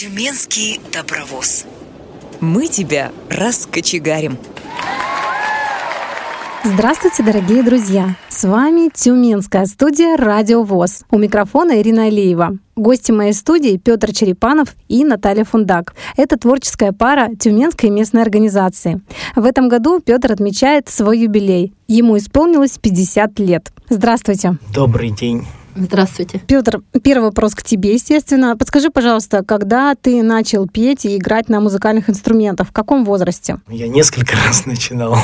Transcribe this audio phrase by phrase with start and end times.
[0.00, 1.66] Тюменский добровоз.
[2.40, 4.38] Мы тебя раскочегарим.
[6.64, 8.16] Здравствуйте, дорогие друзья!
[8.30, 11.04] С вами Тюменская студия «Радио ВОЗ».
[11.10, 12.56] У микрофона Ирина Алиева.
[12.76, 15.94] Гости моей студии Петр Черепанов и Наталья Фундак.
[16.16, 19.02] Это творческая пара Тюменской местной организации.
[19.36, 21.74] В этом году Петр отмечает свой юбилей.
[21.88, 23.70] Ему исполнилось 50 лет.
[23.90, 24.56] Здравствуйте.
[24.72, 25.44] Добрый день.
[25.74, 26.40] Здравствуйте.
[26.46, 28.56] Петр, первый вопрос к тебе, естественно.
[28.56, 32.68] Подскажи, пожалуйста, когда ты начал петь и играть на музыкальных инструментах?
[32.68, 33.58] В каком возрасте?
[33.68, 35.16] Я несколько раз начинал.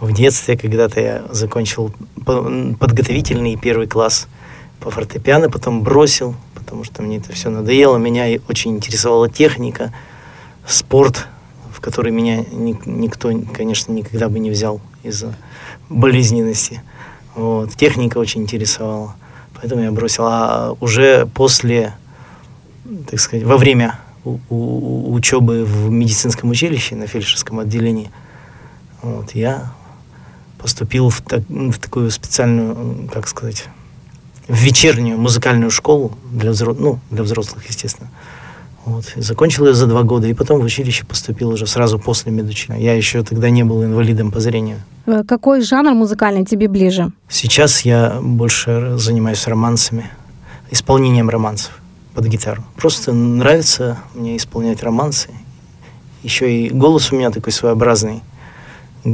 [0.00, 1.92] В детстве когда-то я закончил
[2.24, 4.28] подготовительный первый класс
[4.80, 7.96] по фортепиано, потом бросил, потому что мне это все надоело.
[7.96, 9.92] Меня очень интересовала техника,
[10.66, 11.28] спорт,
[11.72, 15.34] в который меня никто, конечно, никогда бы не взял из-за
[15.88, 16.82] болезненности.
[17.34, 17.74] Вот.
[17.74, 19.14] Техника очень интересовала.
[19.60, 20.24] Поэтому я бросил.
[20.26, 21.94] А уже после,
[23.10, 28.10] так сказать, во время учебы в медицинском училище на фельдшерском отделении,
[29.02, 29.72] вот, я
[30.58, 33.66] поступил в, так, в такую специальную, как сказать,
[34.48, 36.74] в вечернюю музыкальную школу для, взро...
[36.74, 38.10] ну, для взрослых, естественно.
[38.86, 39.04] Вот.
[39.16, 42.80] Закончил ее за два года, и потом в училище поступил уже сразу после медучилища.
[42.80, 44.78] Я еще тогда не был инвалидом по зрению.
[45.06, 47.10] Э, какой жанр музыкальный тебе ближе?
[47.28, 50.08] Сейчас я больше занимаюсь романсами,
[50.70, 51.72] исполнением романсов
[52.14, 52.62] под гитару.
[52.76, 55.30] Просто нравится мне исполнять романсы.
[56.22, 58.22] Еще и голос у меня такой своеобразный.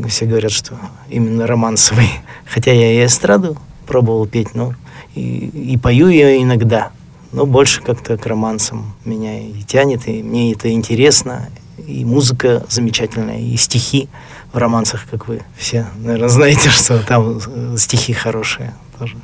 [0.08, 0.74] Все говорят, что
[1.08, 2.10] именно романсовый.
[2.44, 3.56] Хотя я и эстраду
[3.86, 4.74] пробовал петь, но
[5.14, 6.90] и, и пою ее иногда
[7.32, 11.48] но больше как-то к романсам меня и тянет, и мне это интересно,
[11.86, 14.08] и музыка замечательная, и стихи
[14.52, 19.16] в романсах, как вы все, наверное, знаете, что там э, стихи хорошие тоже,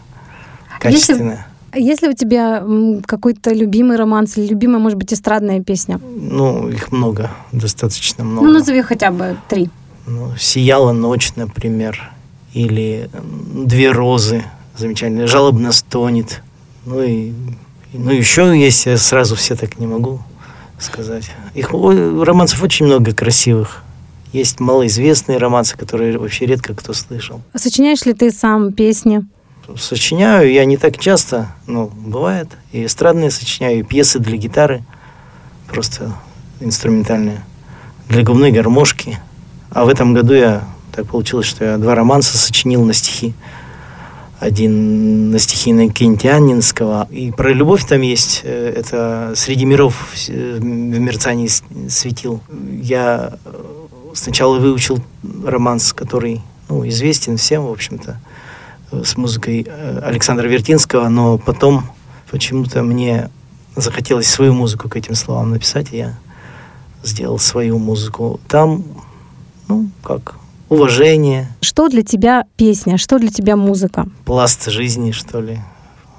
[0.81, 1.45] качественные.
[1.75, 2.64] Если, если у тебя
[3.05, 6.01] какой-то любимый романс или любимая, может быть, эстрадная песня?
[6.03, 8.47] Ну, их много, достаточно много.
[8.47, 9.69] Ну, назови хотя бы три.
[10.07, 12.11] Ну, «Сияла ночь», например,
[12.55, 13.11] или
[13.52, 14.42] «Две розы»,
[14.77, 16.42] замечательно, «Жалобно стонет»,
[16.86, 17.35] ну и
[17.93, 20.21] ну, еще есть, я сразу все так не могу
[20.79, 21.31] сказать.
[21.55, 23.83] Их романсов очень много красивых.
[24.33, 27.41] Есть малоизвестные романсы, которые вообще редко кто слышал.
[27.55, 29.25] Сочиняешь ли ты сам песни?
[29.77, 32.49] Сочиняю, я не так часто, но бывает.
[32.73, 34.83] И эстрадные сочиняю, и пьесы для гитары,
[35.67, 36.13] просто
[36.61, 37.43] инструментальные,
[38.09, 39.19] для губной гармошки.
[39.70, 43.35] А в этом году я, так получилось, что я два романса сочинил на стихи
[44.41, 47.09] один на стихи Кентианинского.
[47.11, 48.43] И про любовь там есть.
[48.45, 51.49] Э, это «Среди миров в мерцании
[51.89, 52.41] светил».
[52.81, 53.65] Я э,
[54.15, 55.01] сначала выучил
[55.45, 58.21] романс, который ну, известен всем, в общем-то,
[58.93, 59.67] э, с музыкой
[60.03, 61.85] Александра Вертинского, но потом
[62.31, 63.31] почему-то мне
[63.75, 66.19] захотелось свою музыку к этим словам написать, и я
[67.03, 68.41] сделал свою музыку.
[68.49, 68.85] Там,
[69.69, 70.37] ну, как,
[70.68, 71.48] уважение.
[71.61, 74.06] Что для тебя песня, что для тебя музыка?
[74.24, 75.58] Пласт жизни, что ли,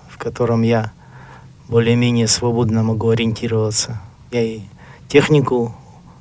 [0.10, 0.92] в котором я
[1.68, 4.02] более-менее свободно могу ориентироваться.
[4.32, 4.62] Я и
[5.08, 5.76] технику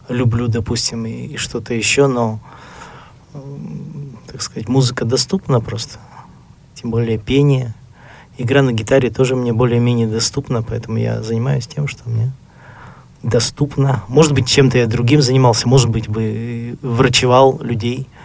[0.09, 2.41] люблю, допустим, и, и что-то еще, но,
[4.31, 5.99] так сказать, музыка доступна просто.
[6.75, 7.75] Тем более пение.
[8.37, 12.31] Игра на гитаре тоже мне более-менее доступна, поэтому я занимаюсь тем, что мне
[13.23, 14.05] доступно.
[14.07, 18.07] Может быть, чем-то я другим занимался, может быть, бы врачевал людей–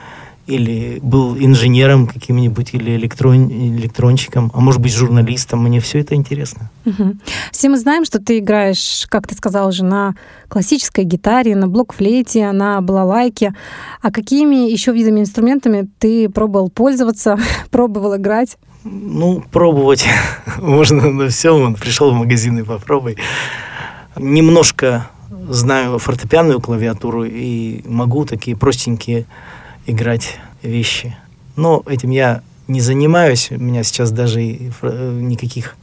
[0.45, 5.63] или был инженером каким-нибудь, или электрон, электронщиком, а может быть журналистом.
[5.63, 6.69] Мне все это интересно.
[6.85, 7.15] Угу.
[7.51, 10.15] Все мы знаем, что ты играешь, как ты сказал уже, на
[10.49, 13.53] классической гитаре, на блокфлейте, на балалайке.
[14.01, 17.37] А какими еще видами инструментами ты пробовал пользоваться,
[17.71, 18.57] пробовал играть?
[18.83, 20.05] Ну, пробовать
[20.59, 21.75] можно на всем.
[21.75, 23.17] Пришел в магазин и попробуй.
[24.17, 25.09] Немножко
[25.49, 29.25] знаю фортепианную клавиатуру и могу такие простенькие
[29.85, 31.15] играть вещи.
[31.55, 33.51] Но этим я не занимаюсь.
[33.51, 35.75] У меня сейчас даже и никаких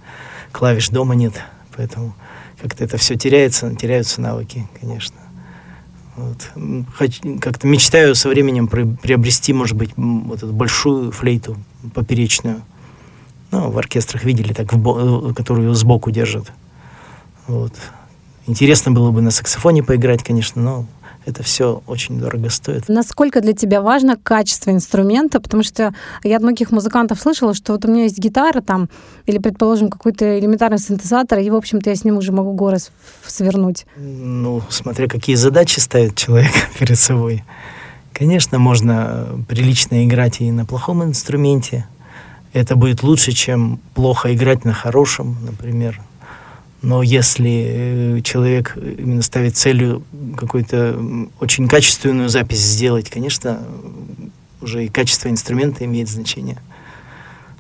[0.53, 1.35] клавиш дома нет.
[1.77, 2.15] Поэтому
[2.61, 5.17] как-то это все теряется, теряются навыки, конечно.
[6.17, 6.51] Вот.
[7.41, 11.57] Как-то мечтаю со временем приобрести, может быть, вот эту большую флейту
[11.95, 12.63] поперечную.
[13.53, 16.53] Ну, в оркестрах видели, так, в которую сбоку держат.
[17.47, 17.73] Вот.
[18.47, 20.87] Интересно было бы на саксофоне поиграть, конечно, но
[21.31, 22.89] это все очень дорого стоит.
[22.89, 25.41] Насколько для тебя важно качество инструмента?
[25.41, 28.89] Потому что я от многих музыкантов слышала, что вот у меня есть гитара там,
[29.27, 32.79] или, предположим, какой-то элементарный синтезатор, и, в общем-то, я с ним уже могу горы
[33.27, 33.87] свернуть.
[33.97, 37.45] Ну, смотря какие задачи ставит человек перед собой.
[38.13, 41.87] Конечно, можно прилично играть и на плохом инструменте.
[42.53, 46.01] Это будет лучше, чем плохо играть на хорошем, например.
[46.83, 50.03] Но если э, человек именно ставит целью
[50.37, 50.99] какую-то
[51.39, 53.63] очень качественную запись сделать, конечно,
[54.63, 56.59] уже и качество инструмента имеет значение.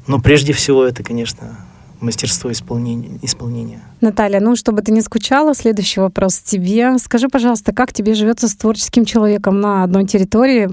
[0.06, 1.56] Но прежде всего это, конечно,
[2.00, 3.18] мастерство исполнения.
[3.22, 3.80] исполнения.
[4.00, 6.98] Наталья, ну, чтобы ты не скучала, следующий вопрос тебе.
[6.98, 10.70] Скажи, пожалуйста, как тебе живется с творческим человеком на одной территории?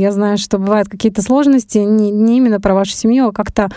[0.00, 3.68] Я знаю, что бывают какие-то сложности, не, не именно про вашу семью, а как-то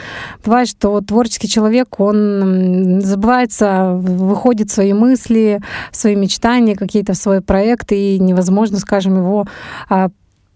[0.45, 5.62] бывает, что творческий человек, он забывается, выходит в свои мысли,
[5.92, 9.48] в свои мечтания, какие-то в свой проект, и невозможно, скажем, его
[9.89, 10.09] а,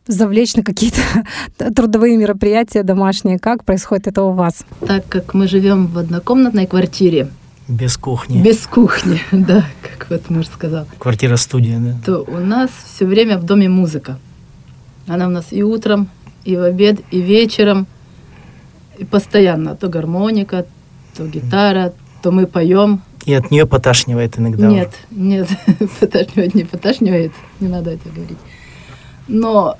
[0.07, 1.01] завлечь на какие-то
[1.75, 3.39] трудовые мероприятия домашние.
[3.39, 4.65] Как происходит это у вас?
[4.85, 7.29] Так как мы живем в однокомнатной квартире,
[7.67, 8.43] без кухни.
[8.43, 10.85] Без кухни, да, как вот муж сказал.
[10.99, 11.95] Квартира-студия, да.
[12.05, 14.19] То у нас все время в доме музыка.
[15.07, 16.09] Она у нас и утром,
[16.43, 17.87] и в обед, и вечером,
[18.99, 19.75] и постоянно.
[19.75, 20.67] То гармоника,
[21.17, 23.01] то гитара, то мы поем.
[23.25, 24.67] И от нее поташнивает иногда.
[24.67, 25.47] Нет, нет,
[25.99, 28.37] поташнивает, не поташнивает, не надо это говорить.
[29.27, 29.77] Но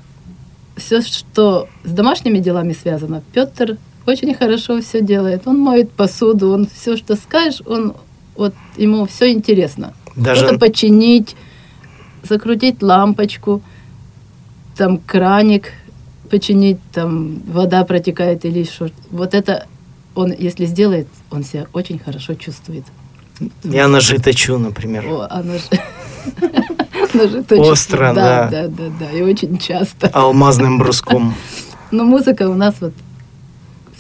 [0.75, 5.47] все, что с домашними делами связано, Петр очень хорошо все делает.
[5.47, 7.95] Он моет посуду, он все, что скажешь, он
[8.35, 9.93] вот ему все интересно.
[10.15, 10.41] Даже...
[10.41, 11.35] Что-то починить,
[12.23, 13.61] закрутить лампочку,
[14.77, 15.71] там краник
[16.29, 18.89] починить, там вода протекает или что.
[19.11, 19.67] Вот это
[20.15, 22.83] он, если сделает, он себя очень хорошо чувствует.
[23.63, 25.05] Я ножи точу, например.
[25.07, 25.43] О, а
[27.15, 27.43] ножи...
[27.49, 28.49] Остро, да.
[28.51, 30.09] Да, да, да, и очень часто.
[30.13, 31.33] Алмазным бруском.
[31.91, 32.93] Но музыка у нас вот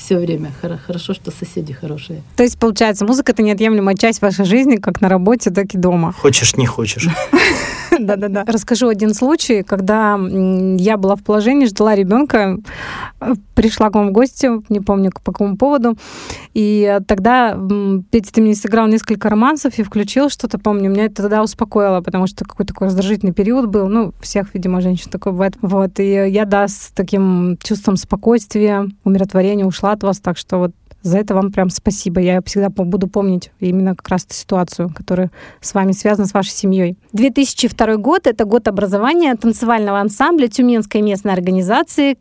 [0.05, 0.51] все время.
[0.61, 2.21] Хорошо, что соседи хорошие.
[2.35, 6.13] То есть, получается, музыка— это неотъемлемая часть вашей жизни, как на работе, так и дома.
[6.13, 7.07] Хочешь, не хочешь.
[7.99, 8.43] Да-да-да.
[8.45, 12.57] Расскажу один случай, когда я была в положении, ждала ребенка,
[13.21, 15.97] э, пришла к вам в гости, не помню по какому поводу,
[16.53, 17.57] и тогда
[18.11, 22.27] Петя, ты мне сыграл несколько романсов и включил что-то, помню, меня это тогда успокоило, потому
[22.27, 25.55] что какой-то такой раздражительный период был, ну, всех, видимо, женщин такой бывает.
[25.61, 30.71] Вот, и я, да, с таким чувством спокойствия, умиротворения ушла от вас, так что вот
[31.05, 32.19] за это вам прям спасибо.
[32.19, 35.31] Я всегда буду помнить именно как раз эту ситуацию, которая
[35.61, 36.97] с вами связана, с вашей семьей.
[37.13, 42.17] 2002 год— это год образования танцевального ансамбля Тюменской местной организации.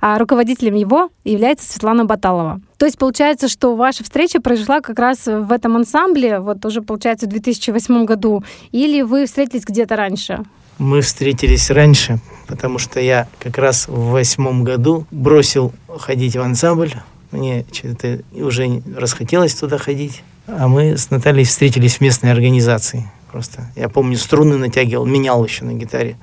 [0.00, 2.60] А руководителем его является Светлана Баталова.
[2.78, 7.26] То есть получается, что ваша встреча произошла как раз в этом ансамбле, вот уже получается
[7.26, 10.44] в 2008 году, или вы встретились где-то раньше?
[10.78, 16.92] Мы встретились раньше, потому что я как раз в восьмом году бросил ходить в ансамбль,
[17.36, 20.22] мне что-то уже расхотелось туда ходить.
[20.46, 23.10] А мы с Натальей встретились в местной организации.
[23.30, 26.16] Просто я помню, струны натягивал, менял еще на гитаре,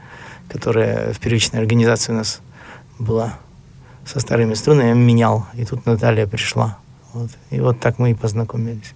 [0.49, 2.41] которая в первичной организации у нас
[2.99, 3.37] была
[4.05, 5.45] со старыми струнами, я менял.
[5.55, 6.77] И тут Наталья пришла.
[7.13, 7.29] Вот.
[7.51, 8.93] И вот так мы и познакомились.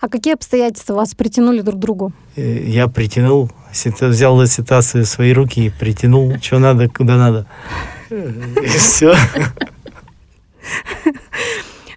[0.00, 2.12] А какие обстоятельства вас притянули друг к другу?
[2.36, 7.46] Э, я притянул, взял ситуацию в свои руки и притянул, что надо, куда надо.
[8.10, 9.14] И все.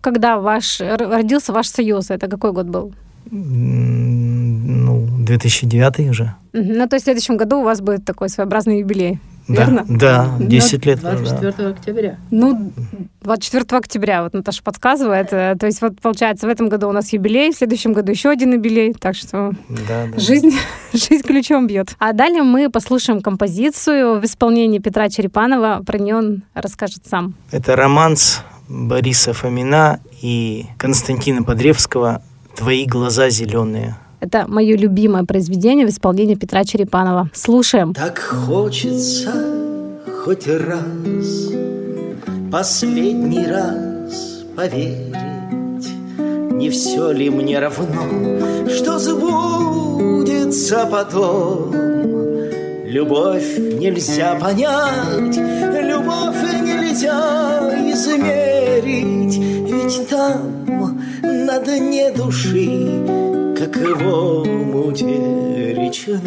[0.02, 2.94] Когда ваш родился ваш союз, это какой год был?
[3.32, 6.36] Ну, 2009 уже.
[6.54, 9.20] Ну, то есть в следующем году у вас будет такой своеобразный юбилей.
[9.48, 9.86] Да, верно?
[9.88, 11.00] да, 10 лет.
[11.00, 11.70] 24 да.
[11.70, 12.18] октября.
[12.32, 12.72] Ну,
[13.22, 15.34] 24 октября, вот Наташа подсказывает.
[15.34, 18.30] Э, то есть вот получается, в этом году у нас юбилей, в следующем году еще
[18.30, 20.52] один юбилей, так что да, да, жизнь,
[20.94, 21.96] жизнь ключом бьет.
[22.00, 25.84] А далее мы послушаем композицию в исполнении Петра Черепанова.
[25.86, 27.36] Про нее он расскажет сам.
[27.52, 32.22] Это романс Бориса Фомина и Константина Подревского
[32.56, 33.98] «Твои глаза зеленые».
[34.24, 37.30] Это мое любимое произведение в исполнении Петра Черепанова.
[37.34, 37.94] Слушаем.
[37.94, 39.34] Так хочется
[40.24, 41.52] хоть раз,
[42.50, 45.90] последний раз поверить,
[46.54, 51.74] Не все ли мне равно, что сбудется потом?
[52.86, 57.60] Любовь нельзя понять, любовь нельзя
[57.92, 60.64] измерить, Ведь там
[61.24, 63.33] на дне души
[64.46, 66.24] муте речной.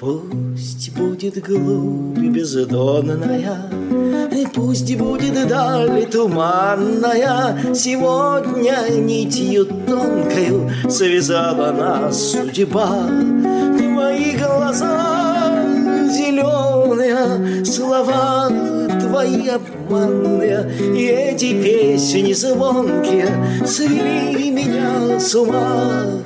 [0.00, 3.70] Пусть будет глубь бездонная,
[4.32, 12.88] и пусть будет даль туманная, Сегодня нитью тонкою связала нас судьба.
[13.78, 15.64] Твои глаза
[16.08, 18.50] зеленые, слова
[19.10, 23.28] твои обманные И эти песни звонкие
[23.66, 26.22] Свели меня с ума.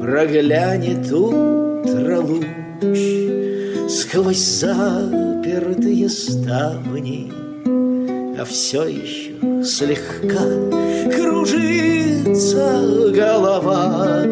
[0.00, 2.46] Проглянет утро луч
[3.88, 7.32] Сквозь запертые ставни
[8.38, 9.32] А все еще
[9.64, 10.44] слегка
[11.14, 12.82] кружится
[13.14, 14.22] голова.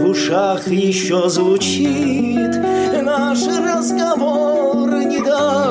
[0.00, 2.56] В ушах еще звучит
[3.02, 5.67] наш разговор недавний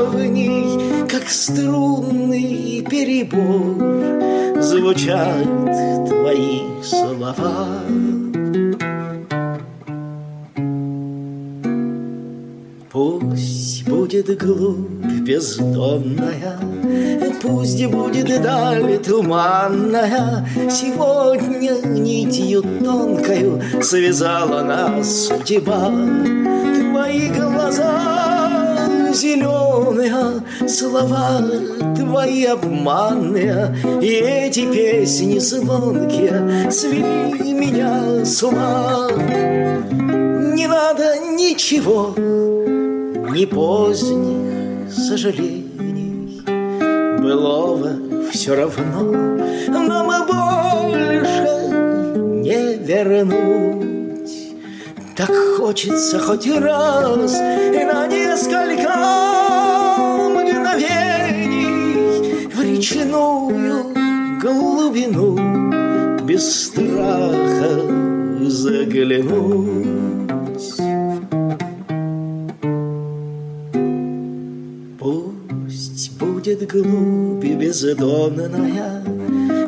[1.18, 5.48] Как струнный перебор звучат
[6.08, 7.68] твои слова
[12.92, 16.60] Пусть будет глубь бездонная,
[17.42, 25.92] Пусть будет даль туманная, Сегодня нитью тонкою Связала нас судьба.
[26.92, 28.28] Твои глаза
[29.14, 29.67] зеленые,
[30.68, 31.42] Слова
[31.96, 39.10] твои обманные, И эти песни звонкие Свели меня с ума.
[40.54, 46.42] Не надо ничего, ни поздних сожалений.
[47.20, 47.92] Былого
[48.32, 49.38] все равно
[49.68, 51.70] нам больше
[52.44, 54.32] не вернуть.
[55.16, 58.27] Так хочется хоть раз и на несколько
[64.88, 65.36] глубину
[66.24, 67.82] без страха
[68.42, 69.88] заглянуть.
[75.00, 79.04] Пусть будет глубь бездонная,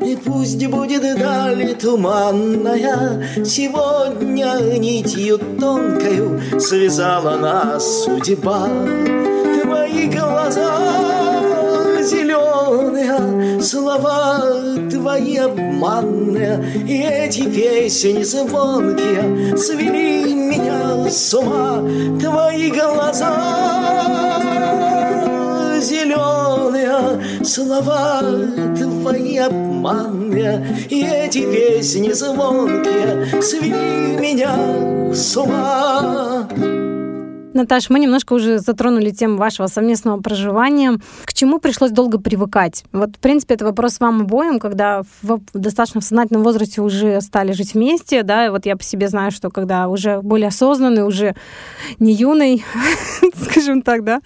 [0.06, 8.70] И пусть будет даль туманная, Сегодня нитью тонкою Связала нас судьба.
[9.62, 11.09] Твои глаза
[12.10, 14.42] зеленые, Слова
[14.90, 21.82] твои обманные, И эти песни звонкие Свели меня с ума.
[22.20, 23.36] Твои глаза
[25.82, 28.22] зеленые слова
[28.78, 36.48] твои обманные И эти песни звонкие свели меня с ума
[37.54, 41.00] Наташ, мы немножко уже затронули тему вашего совместного проживания.
[41.26, 42.84] К чему пришлось долго привыкать?
[42.92, 47.54] Вот, в принципе, это вопрос вам обоим, когда в достаточно в сознательном возрасте уже стали
[47.54, 51.36] жить вместе, да, и вот я по себе знаю, что когда уже более осознанный, уже
[51.98, 52.64] не юный,
[53.36, 54.22] скажем так, да,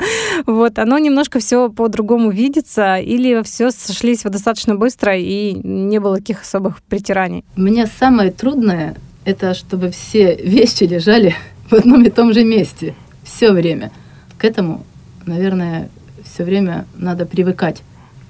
[0.46, 6.42] вот, оно немножко все по-другому видится, или все сошлись достаточно быстро и не было таких
[6.42, 7.46] особых притираний?
[7.56, 11.36] Мне самое трудное— это чтобы все вещи лежали
[11.70, 12.94] в одном и том же месте
[13.36, 13.92] все время.
[14.38, 14.84] К этому,
[15.26, 15.90] наверное,
[16.24, 17.82] все время надо привыкать.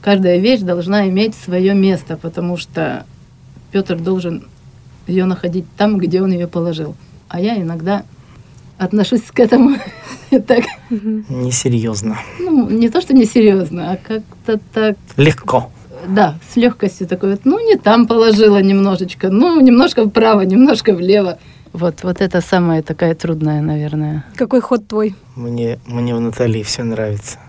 [0.02, 3.06] Каждая вещь должна иметь свое место, потому что
[3.72, 4.48] Петр должен
[5.08, 6.96] ее находить там, где он ее положил.
[7.30, 8.04] А я иногда
[8.78, 9.78] отношусь к этому
[10.30, 10.66] так.
[10.90, 12.18] Несерьезно.
[12.40, 14.98] Ну, не то, что несерьезно, а как-то так.
[15.18, 15.72] Легко.
[16.08, 21.40] Да, с легкостью такой вот, ну, не там положила немножечко, ну, немножко вправо, немножко влево.
[21.74, 24.26] Вот, вот это самая такая трудная, наверное.
[24.36, 25.16] Какой ход твой?
[25.36, 27.40] Мне, мне в Наталье все нравится.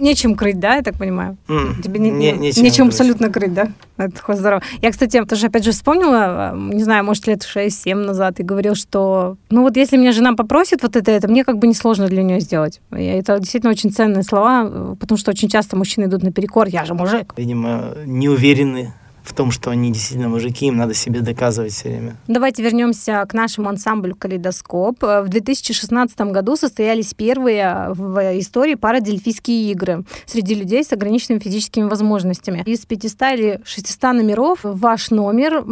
[0.00, 1.36] Нечем крыть, да, я так понимаю?
[1.48, 2.94] М, Тебе не- не- не- нечем нечем крыть.
[2.94, 3.72] абсолютно крыть, да?
[3.96, 4.62] Это хоть здорово.
[4.80, 8.76] Я, кстати, тоже опять же вспомнила, э, не знаю, может, лет 6-7 назад, и говорил,
[8.76, 12.22] что, ну вот если меня жена попросит вот это, это мне как бы несложно для
[12.22, 12.80] нее сделать.
[12.96, 16.84] И это действительно очень ценные слова, э, потому что очень часто мужчины идут наперекор, я
[16.84, 17.34] же мужик.
[17.36, 18.94] Видимо, не уверены
[19.28, 22.16] в том, что они действительно мужики, им надо себе доказывать все время.
[22.26, 25.04] Давайте вернемся к нашему ансамблю «Калейдоскоп».
[25.04, 31.88] Э, В 2016 году состоялись первые в истории парадельфийские игры среди людей с ограниченными физическими
[31.88, 32.62] возможностями.
[32.66, 35.64] Из 500 или 600 номеров ваш номер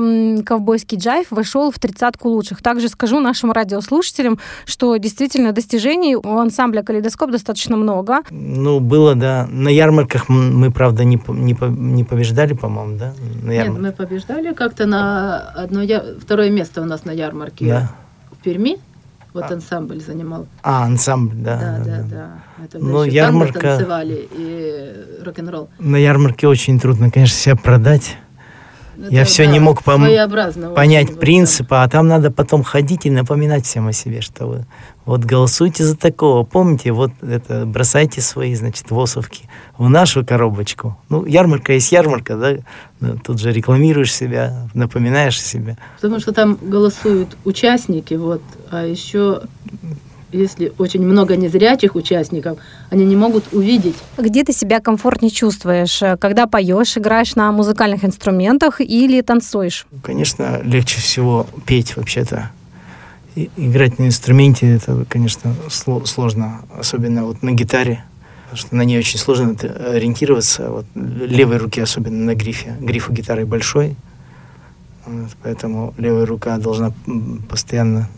[0.45, 2.63] «Ковбойский джайв» вошел в тридцатку лучших.
[2.63, 8.21] Также скажу нашим радиослушателям, что действительно достижений у ансамбля «Калейдоскоп» достаточно много.
[8.31, 9.47] Ну, было, да.
[9.51, 11.57] На ярмарках мы, правда, не, не,
[11.95, 13.15] не побеждали, по-моему, да?
[13.47, 13.83] На Нет, ярмарках.
[13.87, 16.03] мы побеждали как-то на одно я...
[16.21, 17.91] второе место у нас на ярмарке Да.
[18.33, 18.79] в Перми.
[19.33, 19.55] Вот А.
[19.55, 20.49] ансамбль занимал.
[20.65, 21.57] А, ансамбль, да.
[21.57, 22.65] Да, да, да, да.
[22.65, 25.69] Это Ну, ярмарка- танцевали и рок-н-ролл.
[25.79, 28.17] На ярмарке очень трудно, конечно, себя продать.
[28.99, 32.63] Я Это, всё да, не мог пом- понять очень, вот, принципы, а там надо потом
[32.63, 34.67] ходить и напоминать всем о себе, что вы
[35.05, 39.49] вот голосуйте за такого, помните, вот это бросайте свои, значит, восовки
[39.79, 40.97] в нашу коробочку.
[41.09, 42.57] Ну, ярмарка есть ярмарка, да,
[42.99, 45.79] Ну, тут же рекламируешь себя, напоминаешь да.
[46.01, 49.43] Потому что там голосуют участники, вот, а еще
[50.37, 52.59] если очень много незрячих участников,
[52.91, 53.97] они не могут увидеть.
[54.19, 56.01] Где ты себя комфортнее чувствуешь?
[56.21, 59.87] Когда поешь, играешь на музыкальных инструментах или танцуешь?
[60.03, 62.51] Конечно, легче всего петь вообще-то.
[63.35, 68.03] И- играть на инструменте это, конечно, сло- сложно, особенно вот на гитаре.
[68.45, 69.57] потому что на ней очень сложно
[69.91, 70.71] ориентироваться.
[70.71, 72.77] Вот левой руке особенно на грифе.
[72.81, 73.97] Гриф у гитары большой,
[75.05, 76.93] вот, поэтому левая рука должна
[77.51, 78.09] постоянно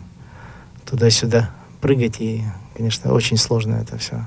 [0.85, 1.49] туда-сюда
[1.81, 2.43] прыгать, и,
[2.75, 4.25] конечно, очень сложно это все.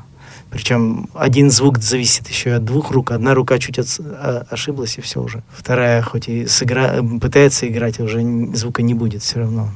[0.50, 3.10] Причем один звук зависит еще от двух рук.
[3.10, 5.42] Одна рука чуть отс- а- ошиблась, и все уже.
[5.50, 7.02] Вторая, хоть и сыгра...
[7.20, 8.20] пытается играть, уже
[8.54, 9.70] звука не будет все равно.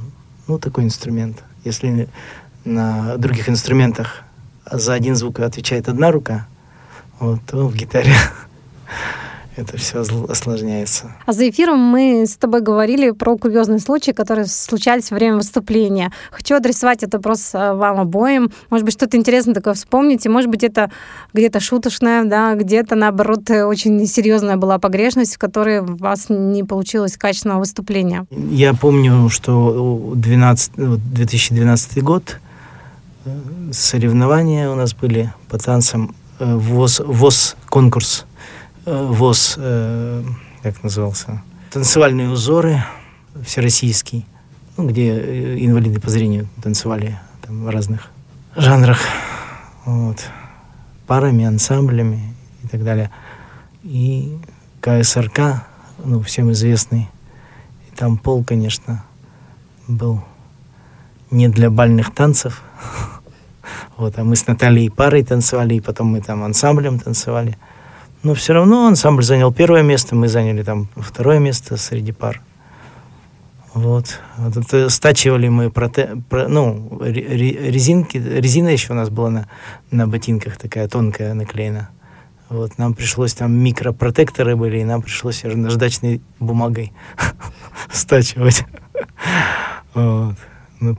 [0.46, 1.42] Ну, такой инструмент.
[1.64, 2.08] Если
[2.66, 4.22] на других инструментах
[4.70, 6.46] за один звук отвечает одна рука,
[7.20, 8.12] вот, то в гитаре
[9.56, 11.12] это все осложняется.
[11.24, 16.12] А за эфиром мы с тобой говорили про курьезные случаи, которые случались во время выступления.
[16.30, 18.50] Хочу адресовать этот вопрос а, вам обоим.
[18.70, 20.28] Может быть, что-то интересное такое вспомните.
[20.28, 20.90] Может быть, это
[21.32, 26.62] где-то шуточное, да, где-то, наоборот, э, очень серьезная была погрешность, в которой у вас не
[26.62, 28.26] получилось качественного выступления.
[28.30, 32.38] Я помню, что 12, вот 2012 год
[33.24, 33.30] э,
[33.72, 38.35] соревнования у нас были по танцам э, ВОЗ, ВОЗ конкурс, э,
[38.86, 40.22] ВОЗ, э,
[40.62, 42.84] как назывался, танцевальные узоры
[43.44, 44.24] всероссийский,
[44.76, 48.10] ну, где э, инвалиды по зрению танцевали там, в разных
[48.54, 49.00] жанрах,
[49.84, 50.18] вот,
[51.08, 53.10] парами, ансамблями и так далее.
[53.82, 54.38] И
[54.80, 55.66] КСРК,
[56.04, 57.08] ну, всем известный,
[57.88, 59.04] и там пол, конечно,
[59.88, 60.22] был
[61.32, 62.62] не для бальных танцев.
[63.96, 67.56] Вот, а мы с Натальей парой танцевали, и потом мы там ансамблем танцевали.
[68.26, 72.42] Но все равно ансамбль занял первое место, мы заняли там второе место среди пар.
[73.72, 74.18] Вот.
[74.36, 79.48] вот стачивали мы проте, про- ну, ре- ре- резинки, резина еще у нас была на,
[79.92, 81.90] на ботинках такая тонкая наклеена.
[82.48, 86.92] Вот, нам пришлось там микропротекторы были, и нам пришлось наждачной бумагой
[87.92, 88.64] стачивать.
[89.94, 90.34] На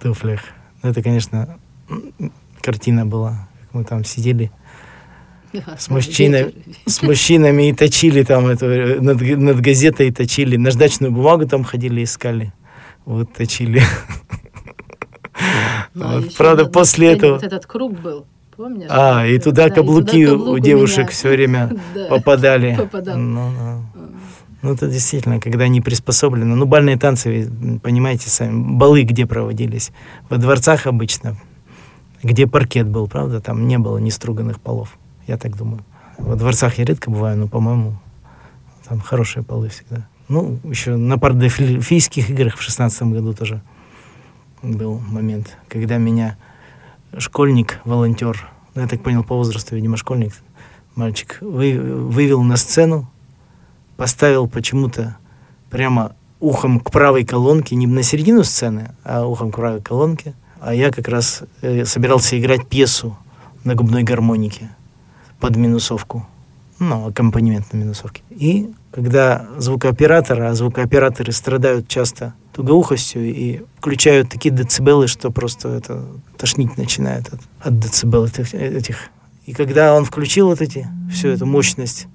[0.02, 0.40] туфлях.
[0.82, 1.58] Ну, это, конечно,
[2.62, 3.50] картина была.
[3.64, 4.50] Как мы там сидели
[5.78, 11.48] с мужчиной, с мужчинами и точили там эту, э, над, над газетой точили, наждачную бумагу
[11.48, 12.54] там ходили, искали.
[13.06, 13.82] Вот точили.
[15.94, 17.34] Ну, а Вот, Правда, на- на после этого...
[17.34, 18.88] Вот этот круг был, помнишь?
[18.90, 21.08] А, и туда Да, и каблуки туда у девушек меня.
[21.10, 22.76] все время Да, попадали.
[22.76, 23.18] попадал.
[23.18, 23.86] Ну, ну.
[24.64, 26.56] Ну, это действительно, когда они приспособлены.
[26.56, 27.50] Ну, бальные танцы,
[27.84, 29.92] понимаете сами, балы где проводились?
[30.30, 31.38] Во дворцах обычно,
[32.24, 33.40] где паркет был, правда?
[33.40, 35.84] Там не было неструганных полов, я так думаю.
[36.18, 37.98] Во дворцах я редко бываю, но, по-моему,
[38.88, 40.08] там хорошие полы всегда.
[40.30, 43.62] Ну, еще на пардефильфийских играх в шестнадцатом году тоже
[44.62, 46.38] был момент, когда меня
[47.18, 50.34] школьник, волонтер, ну, я так понял по возрасту, видимо, школьник,
[50.96, 53.10] мальчик, вы, вывел на сцену,
[53.96, 55.18] поставил почему-то
[55.70, 60.34] прямо ухом к правой колонке, не на середину сцены, а ухом к правой колонке.
[60.60, 63.18] А я как раз э, собирался играть пьесу
[63.64, 64.72] на губной гармонике
[65.40, 66.26] под минусовку.
[66.80, 68.22] Ну, аккомпанемент на минусовке.
[68.30, 76.06] И когда звукооператор, а звукооператоры страдают часто тугоухостью и включают такие децибелы, что просто это
[76.38, 79.10] тошнить начинает от, от децибел этих, этих.
[79.46, 82.08] И когда он включил вот эти, всю эту мощность,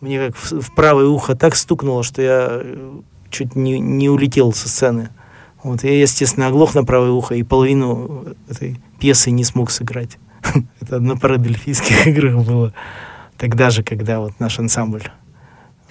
[0.00, 4.52] мне как в, в правое ухо так стукнуло, что я э, чуть не, не улетел
[4.52, 5.10] со сцены.
[5.62, 10.18] Вот, я, естественно, оглох на правое ухо и половину этой пьесы не смог сыграть.
[10.80, 12.72] Это на парадельфийских играх было.
[13.36, 15.04] Тогда же, когда вот наш ансамбль.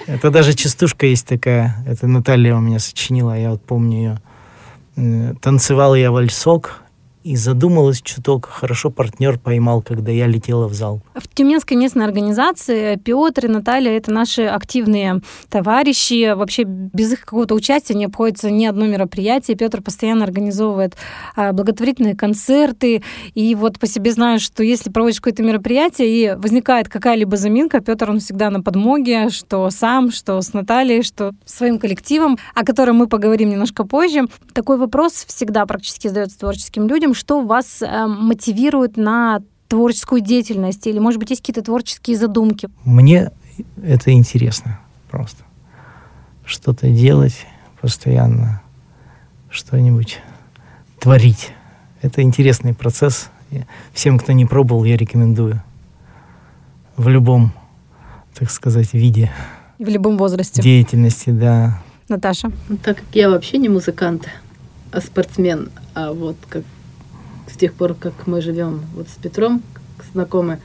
[0.07, 1.75] Это даже частушка есть такая.
[1.85, 4.21] Это Наталья у меня сочинила, я вот помню ее.
[4.95, 6.81] Э, Танцевал я вальсок,
[7.23, 11.01] и задумалась чуток, хорошо партнер поймал, когда я летела в зал.
[11.15, 16.34] В Тюменской местной организации Петр и Наталья— это наши активные товарищи.
[16.34, 19.55] Вообще без их какого-то участия не обходится ни одно мероприятие.
[19.55, 20.95] Петр постоянно организовывает
[21.36, 23.03] а, благотворительные концерты.
[23.36, 28.10] И вот по себе знаю, что если проводишь какое-то мероприятие и возникает какая-либо заминка, Петр,
[28.10, 33.07] он всегда на подмоге, что сам, что с Натальей, что своим коллективом, о котором мы
[33.07, 34.23] поговорим немножко позже.
[34.53, 37.11] Такой вопрос всегда практически задается творческим людям.
[37.13, 40.86] Что вас э, мотивирует на творческую деятельность?
[40.88, 42.69] Или, может быть, есть какие-то творческие задумки?
[42.84, 43.32] Мне
[43.84, 45.43] это интересно просто.
[46.45, 47.45] Что-то делать
[47.82, 48.62] постоянно,
[49.50, 50.19] что-нибудь
[51.00, 51.52] творить.
[52.02, 53.30] Это интересный процесс.
[53.93, 55.62] Всем, кто не пробовал, я рекомендую.
[56.97, 57.52] В любом,
[58.34, 59.32] так сказать, виде
[59.80, 60.62] В любом возрасте.
[60.62, 61.82] деятельности, да.
[62.10, 62.52] Наташа.
[62.69, 64.28] Ну, так как я вообще не музыкант,
[64.91, 66.63] а спортсмен, а вот как
[67.51, 69.61] с тех пор, как мы живем вот с Петром,
[70.13, 70.59] знакомы,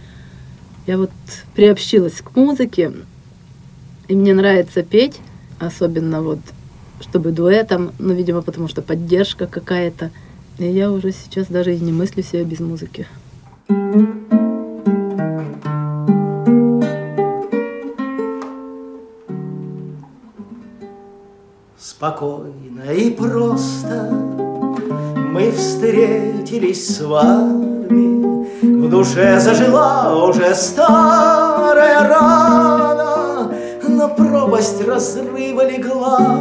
[0.87, 1.11] я вот
[1.55, 2.93] приобщилась к музыке,
[4.09, 5.21] и мне нравится петь,
[5.59, 6.39] особенно вот
[7.01, 10.11] чтобы дуэтом, ну, видимо, потому что поддержка какая-то.
[10.59, 13.07] И я уже сейчас даже и не мыслю себя без музыки.
[21.79, 28.47] Спокойно и просто мы встретились с вами.
[28.63, 33.53] В душе зажила уже старая рана.
[33.87, 36.39] Но пропасть разрыва легла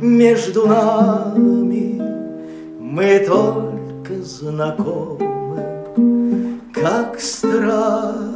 [0.00, 2.00] между нами.
[2.80, 5.62] Мы только знакомы,
[6.72, 8.30] как странно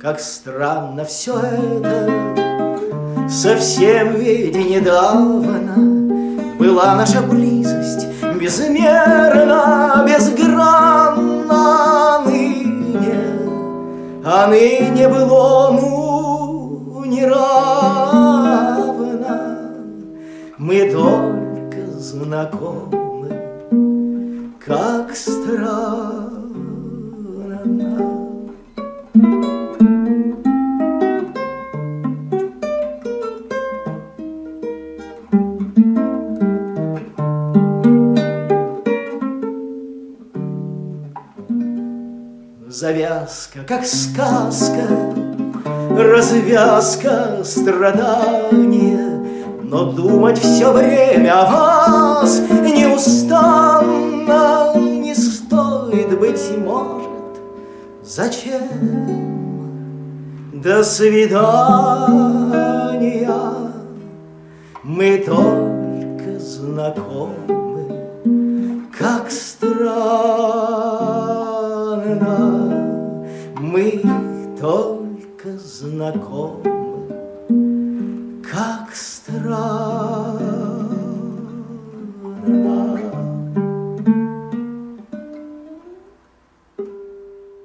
[0.00, 2.32] Как странно все это,
[3.32, 5.74] совсем ведь недавно
[6.58, 8.06] Была наша близость
[8.38, 11.62] безмерно, безгранна
[12.26, 13.24] ныне,
[14.24, 18.12] А ныне было, ну, неравно.
[20.58, 23.30] Мы только знакомы,
[24.64, 26.31] как странно
[42.82, 44.82] Завязка, как сказка,
[45.96, 49.22] развязка страдания,
[49.62, 53.92] Но думать все время о вас неустанно
[54.74, 57.38] Не стоит, быть может,
[58.02, 58.66] зачем?
[60.52, 61.38] До свидания,
[64.82, 67.30] мы только знакомы,
[68.98, 70.61] как странно
[76.02, 76.56] знакомы,
[78.42, 80.48] как странно.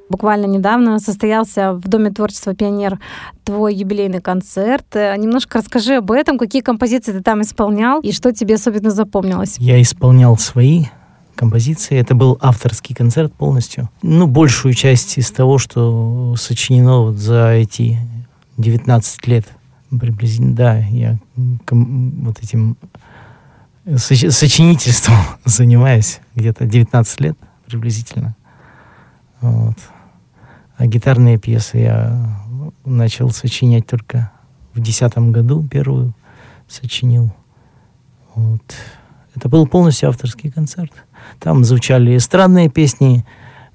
[0.10, 3.00] Буквально недавно состоялся в Доме творчества «Пионер»
[3.44, 4.86] твой юбилейный концерт.
[4.96, 9.58] Э, немножко расскажи об этом, какие композиции ты там исполнял и что тебе особенно запомнилось.
[9.60, 10.86] Я исполнял свои
[11.36, 12.00] композиции.
[12.00, 13.90] Это был авторский концерт полностью.
[14.02, 18.00] Ну, большую часть из того, что сочинено вот за эти
[18.58, 19.48] 19 лет
[19.90, 22.76] приблизительно, да, я вот этим
[23.96, 25.16] сочинительством
[25.46, 28.36] занимаюсь где-то 19 лет приблизительно.
[29.40, 29.78] Вот.
[30.78, 32.40] А гитарные пьесы я
[32.86, 34.32] начал сочинять только
[34.74, 36.14] в десятом году, первую
[36.68, 37.34] сочинил.
[38.36, 38.62] Вот.
[39.36, 40.92] Это был полностью авторский концерт.
[41.40, 43.26] Там звучали эстрадные песни,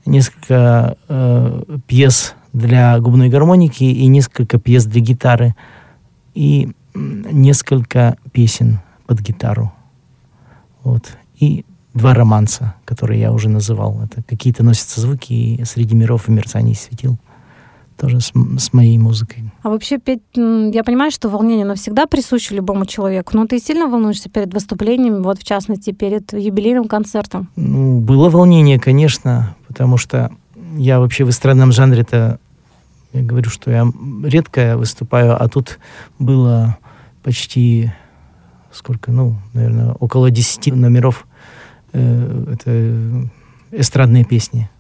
[0.04, 5.54] несколько э, пьес для губной гармоники и несколько пьес для гитары
[6.34, 9.72] и несколько песен под гитару.
[10.82, 11.16] Вот.
[11.36, 14.00] И два романса, которые я уже называл.
[14.02, 17.18] Это какие-то носятся звуки и среди миров и мерцаний светил
[17.96, 19.44] тоже с, с моей музыкой.
[19.62, 24.28] А вообще петь, я понимаю, что волнение навсегда присуще любому человеку, но ты сильно волнуешься
[24.28, 27.48] перед выступлениями, вот в частности перед юбилейным концертом?
[27.54, 30.32] Ну, было волнение, конечно, потому что
[30.76, 32.40] я вообще в эстрадном жанре-то,
[33.12, 33.86] я говорю, что я
[34.24, 35.78] редко выступаю, а тут
[36.18, 36.76] было
[37.22, 37.92] почти
[38.72, 41.26] сколько, ну, наверное, около 10 номеров
[41.92, 43.28] э, это
[43.70, 44.70] эстрадные песни.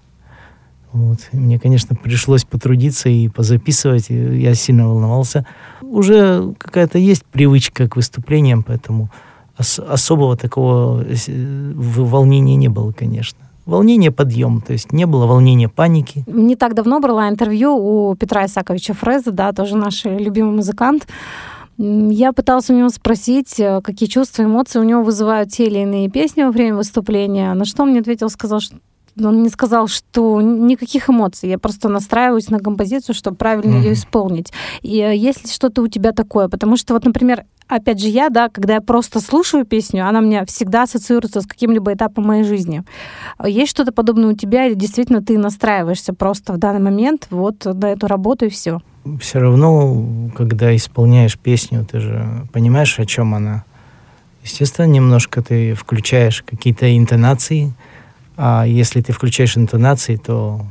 [0.92, 1.18] Вот.
[1.32, 4.10] Мне, конечно, пришлось потрудиться и позаписывать.
[4.10, 5.46] Я сильно волновался.
[5.80, 9.10] Уже какая-то есть привычка к выступлениям, поэтому
[9.58, 13.38] ос- особого такого э, волнения не было, конечно.
[13.64, 16.24] Волнение подъем, то есть не было волнения паники.
[16.26, 21.06] Не так давно брала интервью у Петра Исаковича Фреза, да, тоже наш любимый музыкант.
[21.78, 26.10] Я пыталась у него спросить, э, какие чувства, эмоции у него вызывают те или иные
[26.10, 27.54] песни во время выступления.
[27.54, 28.76] На что он мне ответил, сказал, что
[29.18, 33.82] он мне сказал, что никаких эмоций, я просто настраиваюсь на композицию, чтобы правильно mm-hmm.
[33.82, 34.52] ее исполнить.
[34.82, 36.48] И э, есть ли что-то у тебя такое?
[36.48, 40.22] Потому что вот, например, опять же я, да, когда я просто слушаю песню, она у
[40.22, 42.84] меня всегда ассоциируется с каким-либо этапом моей жизни.
[43.44, 47.92] Есть что-то подобное у тебя, или действительно ты настраиваешься просто в данный момент вот на
[47.92, 48.80] эту работу и все?
[49.20, 53.64] Все равно, когда исполняешь песню, ты же понимаешь, о чем она.
[54.44, 57.72] Естественно, немножко ты включаешь какие-то интонации,
[58.44, 60.66] а если ты включаешь интонации, то,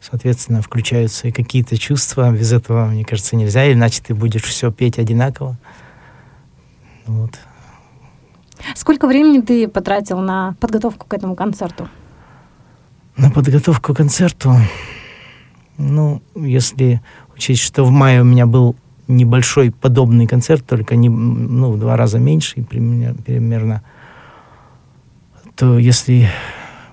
[0.00, 2.32] соответственно, включаются и какие-то чувства.
[2.32, 5.58] Без этого, мне кажется, нельзя, иначе ты будешь все петь одинаково.
[7.04, 7.38] Вот.
[8.74, 11.90] Сколько времени ты потратил на подготовку к этому концерту?
[13.18, 14.56] На подготовку к концерту,
[15.76, 17.02] ну, если
[17.36, 18.76] учесть, что в мае у меня был
[19.08, 23.82] небольшой подобный концерт, только не, ну, в два раза меньше примерно,
[25.54, 26.30] то если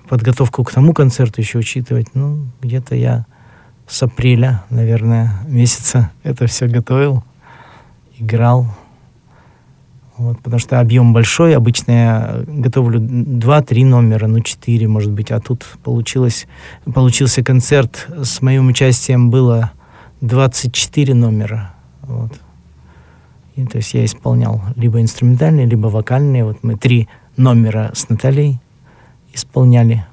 [0.08, 3.26] подготовку к тому концерту еще учитывать, ну, где-то я
[3.86, 7.24] с апреля, наверное, месяца это все готовил,
[8.18, 8.66] играл.
[10.16, 15.38] Вот, потому что объем большой, обычно я готовлю 2-3 номера, ну 4, может быть, а
[15.38, 16.48] тут получилось,
[16.92, 19.70] получился концерт с моим участием было
[20.20, 21.72] 24 номера.
[22.02, 22.32] Вот.
[23.54, 26.44] И, то есть я исполнял либо инструментальные, либо вокальные.
[26.44, 28.60] Вот мы три номера с Натальей
[29.38, 30.04] исполняли.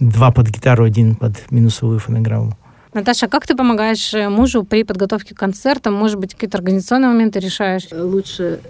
[0.00, 2.56] Два под гитару, один под минусовую фонограмму.
[2.94, 5.94] Наташа, а как ты помогаешь э, мужу при подготовке к концертам?
[5.94, 7.88] Может быть, какие-то организационные моменты решаешь?
[7.92, 8.60] Лучше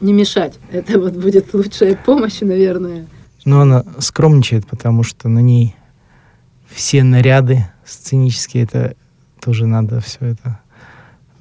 [0.00, 0.58] не мешать.
[0.72, 3.06] Это вот будет лучшая помощь, наверное.
[3.44, 5.74] Но она скромничает, потому что на ней
[6.68, 8.94] все наряды сценические, это
[9.40, 10.60] тоже надо все это.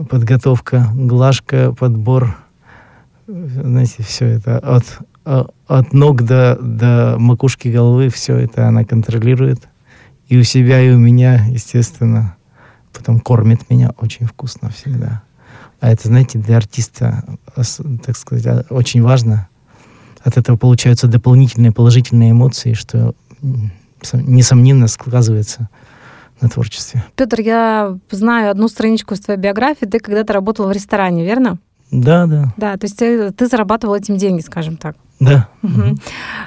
[0.10, 2.38] Подготовка, глажка, подбор,
[3.27, 4.86] знаете, все это от,
[5.67, 9.67] от ног до, до макушки головы, все это она контролирует.
[10.27, 12.35] И у себя, и у меня, естественно.
[12.93, 15.21] Потом кормит меня очень вкусно всегда.
[15.79, 17.23] А это, знаете, для артиста,
[17.55, 19.47] так сказать, очень важно.
[20.23, 23.13] От этого получаются дополнительные положительные эмоции, что,
[24.13, 25.69] несомненно, сказывается
[26.41, 27.03] на творчестве.
[27.15, 29.85] Петр, я знаю одну страничку из твоей биографии.
[29.85, 31.59] Ты когда-то работал в ресторане, верно?
[31.91, 32.53] Да, да.
[32.57, 34.95] Да, то есть ты, ты зарабатывал этим деньги, скажем так.
[35.19, 35.49] Да.
[35.63, 35.97] Угу.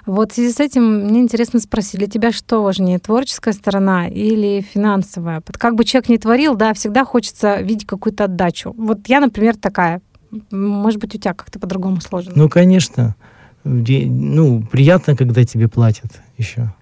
[0.07, 4.63] Вот в связи с этим мне интересно спросить, для тебя что важнее, творческая сторона или
[4.63, 5.43] финансовая?
[5.59, 8.75] Как бы человек не творил, да, всегда хочется видеть какую-то отдачу.
[8.77, 10.01] Вот я, например, такая.
[10.51, 12.33] Может быть, у тебя как-то по-другому сложно?
[12.35, 13.15] Ну, конечно.
[13.65, 16.73] Ну, приятно, когда тебе платят еще.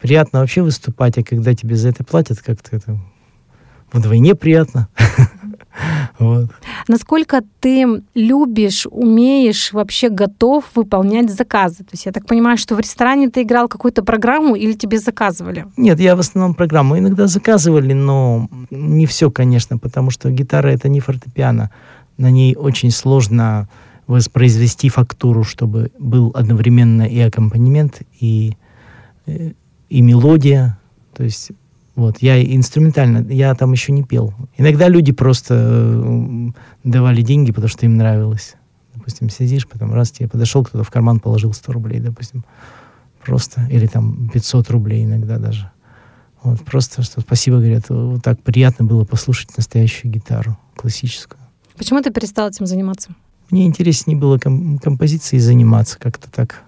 [0.00, 2.98] Приятно вообще выступать, а когда тебе за это платят, как-то это
[3.92, 4.88] вдвойне приятно.
[6.18, 6.50] Вот.
[6.88, 11.78] Насколько ты любишь, умеешь, вообще готов выполнять заказы?
[11.78, 15.66] То есть я так понимаю, что в ресторане ты играл какую-то программу или тебе заказывали?
[15.76, 16.98] Нет, я в основном программу.
[16.98, 21.70] Иногда заказывали, но не все, конечно, потому что гитара это не фортепиано.
[22.18, 23.68] На ней очень сложно
[24.06, 28.56] воспроизвести фактуру, чтобы был одновременно и аккомпанемент, и,
[29.26, 29.52] э,
[29.88, 30.78] и мелодия.
[31.14, 31.52] То есть
[31.94, 34.32] вот, я инструментально, я там еще не пел.
[34.56, 36.50] Иногда люди просто э,
[36.84, 38.54] давали деньги, потому что им нравилось.
[38.94, 42.44] Допустим, сидишь, потом раз тебе подошел, кто-то в карман положил 100 рублей, допустим.
[43.24, 43.66] Просто.
[43.70, 45.70] Или там 500 рублей иногда даже.
[46.42, 51.40] Вот, просто что спасибо, говорят, вот так приятно было послушать настоящую гитару, классическую.
[51.76, 53.14] Почему ты перестал этим заниматься?
[53.50, 56.62] Мне интереснее было ком- композицией заниматься как-то так.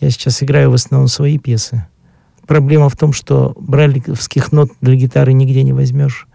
[0.00, 1.86] Я сейчас играю в основном свои пьесы.
[2.46, 6.28] Проблема в том, что брайлевских нот для гитары нигде не возьмешь.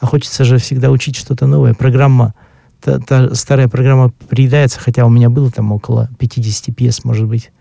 [0.00, 1.74] А хочется же всегда учить что-то новое.
[1.74, 2.34] Программа,
[2.80, 7.52] та, та старая программа приедается, хотя у меня было там около 50 пьес, может быть.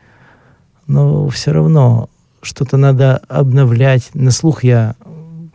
[0.87, 2.09] Но все равно
[2.41, 4.09] что-то надо обновлять.
[4.13, 4.95] На слух я,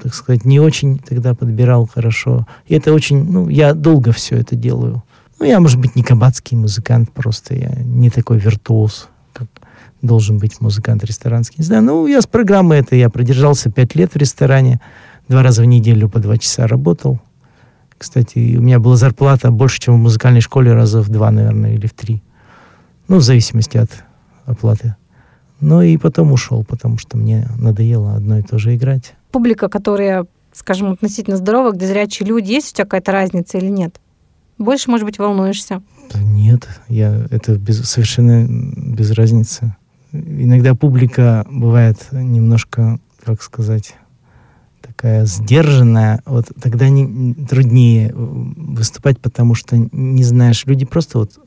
[0.03, 2.47] так сказать, не очень тогда подбирал хорошо.
[2.67, 5.03] И это очень, ну, я долго все это делаю.
[5.39, 9.09] Ну, я, может быть, не кабацкий музыкант, просто я не такой виртуоз,
[10.03, 11.57] должен быть музыкант ресторанский.
[11.59, 14.81] Не знаю, ну, я с программы это, я продержался пять лет в ресторане,
[15.29, 17.21] два раза в неделю по два часа работал.
[17.97, 21.87] Кстати, у меня была зарплата больше, чем в музыкальной школе, раза в два, наверное, или
[21.87, 22.23] в три.
[23.09, 23.91] Ну, в зависимости от
[24.47, 24.95] оплаты.
[25.61, 29.15] Ну и потом ушел, потому что мне надоело одно и то же играть.
[29.33, 34.01] Публика, которая, скажем, относительно здоровая, где зрячие люди, есть у тебя какая-то разница или нет?
[34.59, 35.83] Больше, может быть, волнуешься?
[36.15, 39.75] Нет, я это без, совершенно без разницы
[40.13, 43.95] иногда публика бывает немножко, как сказать,
[44.81, 51.39] такая сдержанная, вот тогда не, труднее выступать, потому что не знаешь, люди просто вот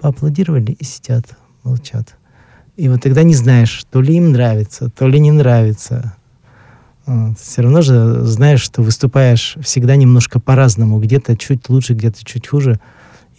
[0.00, 1.26] поаплодировали и сидят,
[1.64, 2.16] молчат.
[2.76, 6.14] И вот тогда не знаешь, то ли им нравится, то ли не нравится.
[7.06, 7.38] Вот.
[7.38, 11.00] Все равно же знаешь, что выступаешь всегда немножко по-разному.
[11.00, 12.78] Где-то чуть лучше, где-то чуть хуже.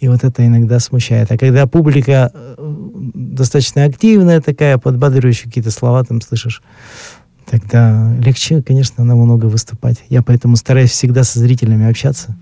[0.00, 1.32] И вот это иногда смущает.
[1.32, 2.54] А когда публика э,
[3.14, 6.62] достаточно активная такая, подбадривающая какие-то слова там слышишь,
[7.46, 10.04] тогда легче, конечно, намного выступать.
[10.08, 12.36] Я поэтому стараюсь всегда со зрителями общаться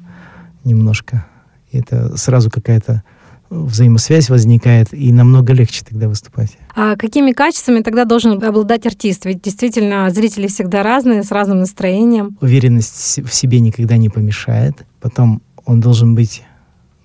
[0.65, 1.27] немножко.
[1.71, 3.03] И это сразу какая-то
[3.49, 6.59] взаимосвязь возникает, и намного легче тогда выступать.
[6.75, 9.25] А какими качествами тогда должен обладать артист?
[9.25, 12.37] Ведь действительно зрители всегда разные, с разным настроением.
[12.41, 14.85] Уверенность в себе никогда не помешает.
[15.01, 16.43] Потом он должен быть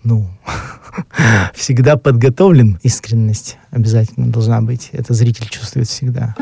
[0.04, 0.28] ну,
[1.54, 2.80] всегда подготовлен.
[2.84, 4.90] Искренность обязательно должна быть.
[4.92, 6.36] Это зритель чувствует всегда.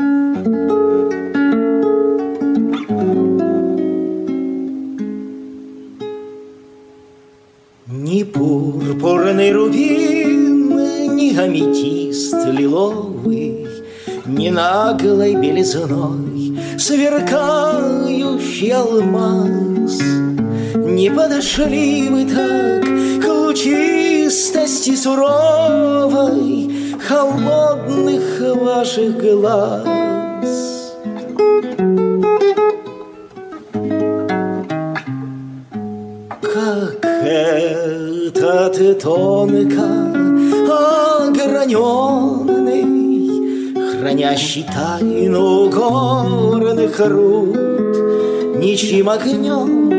[7.86, 13.66] Ни пурпурный рубин, ни аметист лиловый,
[14.26, 20.00] Ни наглой белизной сверкающий алмаз.
[20.74, 23.09] Не подошли вы так
[23.60, 26.70] к лучистости суровой
[27.06, 29.84] холодных ваших глаз.
[36.40, 39.88] Как это ты тонко
[41.26, 42.80] ограненный,
[44.00, 47.56] Хранящий тайну горных руд,
[48.56, 49.90] Ничьим огнем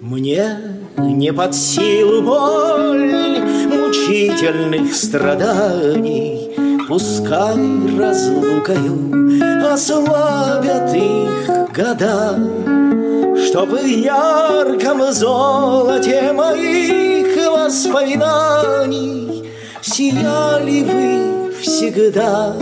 [0.00, 0.58] Мне
[0.98, 3.38] не под силу боль
[3.72, 6.50] мучительных страданий,
[6.88, 7.54] Пускай
[7.96, 9.30] разлукою
[9.72, 12.36] ослабят их года,
[13.50, 19.50] Чтоб в ярком золоте моих воспоминаний
[19.82, 22.54] Сияли вы всегда.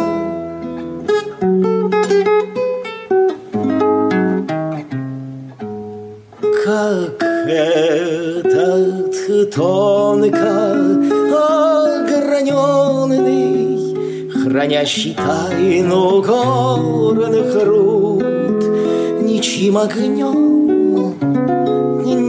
[6.64, 10.74] Как этот тонко
[12.08, 13.68] ограненный,
[14.42, 18.24] Хранящий тайну горных руд,
[19.20, 20.57] Ничьим огнем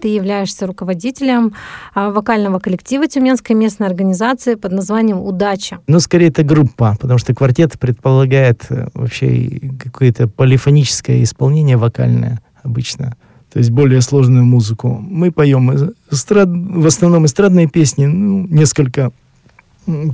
[0.00, 1.54] Ты являешься руководителем
[1.94, 5.78] а, вокального коллектива Тюменской местной организации под названием «Удача».
[5.86, 13.16] Ну, скорее, это группа, потому что квартет предполагает э, вообще какое-то полифоническое исполнение вокальное обычно.
[13.50, 14.88] То есть более сложную музыку.
[14.88, 15.72] Мы поем
[16.10, 16.48] эстрад...
[16.50, 19.10] в основном эстрадные песни, ну, несколько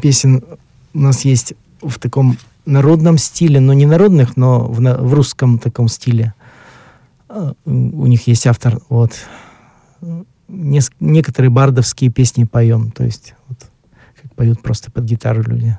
[0.01, 0.45] песен
[0.95, 5.89] у нас есть в таком народном стиле, но не народных, но в, в русском таком
[5.89, 6.35] стиле.
[7.29, 9.13] А, У них есть автор, вот.
[10.49, 13.59] Нес- некоторые бардовские песни поем, то есть вот,
[14.21, 15.79] как поют просто под гитару люди,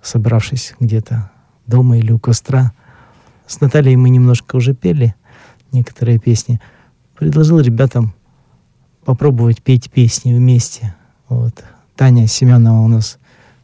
[0.00, 1.30] собравшись где-то
[1.66, 2.72] дома или у костра.
[3.46, 5.14] С Натальей мы немножко уже пели
[5.72, 6.60] некоторые песни.
[7.16, 8.14] Предложил ребятам
[9.04, 10.94] попробовать петь песни вместе.
[11.28, 11.64] Вот.
[11.96, 13.18] Таня Семенова у нас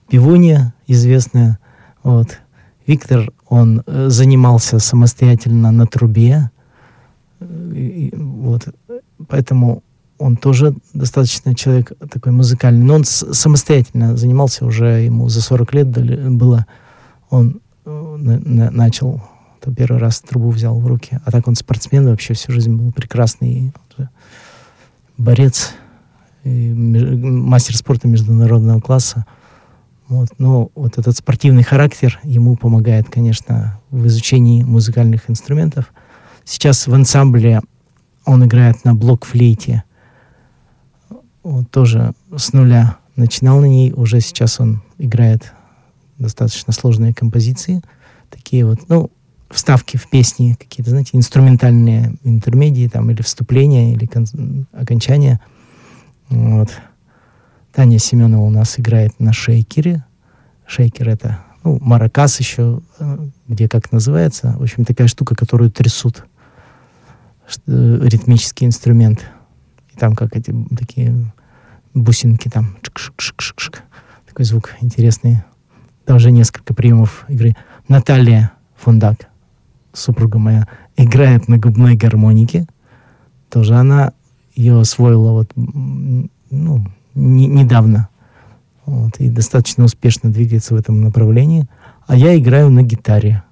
[0.08, 1.58] певунья известная.
[2.06, 2.38] Вот.
[2.86, 6.52] Виктор, он э, занимался самостоятельно на трубе.
[7.40, 8.68] Вот.
[9.26, 9.82] Поэтому
[10.18, 12.84] он тоже достаточно человек такой музыкальный.
[12.84, 15.88] Но он самостоятельно занимался уже, ему за 40 лет
[16.32, 16.66] было.
[17.28, 19.20] Он э, на- на- начал,
[19.60, 21.18] то первый раз трубу взял в руки.
[21.24, 23.72] А так он спортсмен вообще всю жизнь был прекрасный
[25.18, 25.72] борец,
[26.44, 29.26] мастер спорта международного класса.
[30.08, 30.28] Вот.
[30.38, 35.92] Но вот этот спортивный характер ему помогает, конечно, в изучении музыкальных инструментов.
[36.44, 37.60] Сейчас в ансамбле
[38.24, 39.82] он играет на блок-флейте.
[41.42, 45.52] Вот тоже с нуля начинал на ней, уже сейчас он играет
[46.18, 47.82] достаточно сложные композиции.
[48.30, 49.10] Такие вот, ну,
[49.50, 55.40] вставки в песни, какие-то, знаете, инструментальные интермедии там, или вступления, или кон- окончания.
[56.28, 56.70] Вот.
[57.76, 60.02] Таня Семенова у нас играет на шейкере.
[60.66, 63.18] Шейкер это, ну, маракас еще, э,
[63.48, 64.56] где как называется.
[64.58, 66.24] В общем, такая штука, которую трясут.
[67.66, 69.26] Э, Ритмический инструмент.
[69.92, 71.30] И там как эти такие
[71.92, 72.78] бусинки там.
[72.80, 73.80] Чик-шик-шик-шик-шик.
[74.26, 75.44] Такой звук интересный.
[76.06, 77.54] Там несколько приемов игры.
[77.88, 79.28] Наталья Фундак,
[79.92, 80.66] супруга моя,
[80.96, 82.66] играет на губной гармонике.
[83.50, 84.14] Тоже она
[84.54, 86.86] ее освоила вот, ну,
[87.16, 88.08] не- недавно.
[88.84, 91.66] Вот, и достаточно успешно двигается в этом направлении.
[92.06, 93.42] А я играю на гитаре,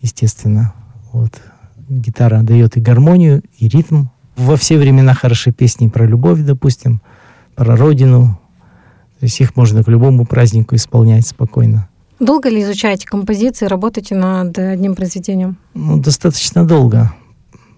[0.00, 0.72] естественно.
[1.12, 1.40] Вот.
[1.88, 4.06] Гитара дает и гармонию, и ритм.
[4.36, 7.00] Во все времена хороши песни про любовь, допустим,
[7.56, 8.38] про родину.
[9.18, 11.88] То есть их можно к любому празднику исполнять спокойно.
[12.20, 15.56] Долго ли изучаете композиции, работаете над одним произведением?
[15.74, 17.12] Ну, достаточно долго,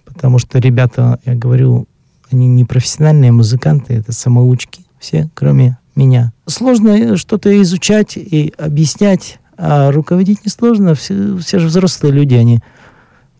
[0.05, 1.87] потому что ребята, я говорю,
[2.31, 6.32] они не профессиональные музыканты, это самоучки все, кроме меня.
[6.47, 10.94] Сложно э, что-то изучать и объяснять, а руководить несложно.
[10.94, 12.61] Все, все же взрослые люди, они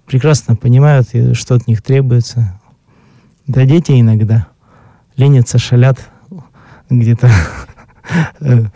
[0.07, 2.61] прекрасно понимают, что от них требуется.
[3.47, 4.49] Да дети иногда
[5.17, 5.99] ленятся, шалят
[6.91, 7.31] где-то.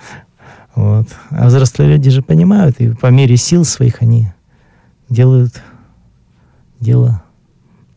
[0.76, 1.08] Вот.
[1.30, 4.28] А взрослые люди же понимают, и по мере сил своих они
[5.08, 5.60] делают
[6.78, 7.22] дело.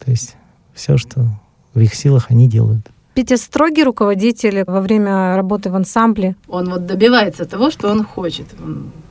[0.03, 0.35] То есть
[0.73, 1.39] все, что
[1.73, 2.89] в их силах, они делают.
[3.13, 6.35] Петя строгий руководитель во время работы в ансамбле.
[6.47, 8.47] Он вот добивается того, что он хочет.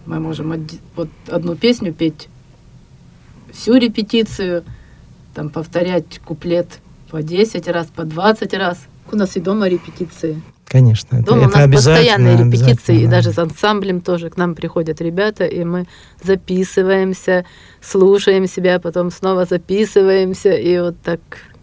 [0.06, 2.28] Мы можем вот одну песню петь
[3.52, 4.64] всю репетицию,
[5.34, 6.66] там повторять куплет
[7.10, 8.78] по 10 раз, по 20 раз.
[9.12, 10.42] У нас и дома репетиции.
[10.66, 11.16] Конечно.
[11.16, 13.10] это- Дома это у нас постоянные репетиции, и да.
[13.12, 15.86] даже с ансамблем тоже к нам приходят ребята, и мы
[16.24, 17.44] записываемся,
[17.80, 21.20] слушаем себя, потом снова записываемся, и вот так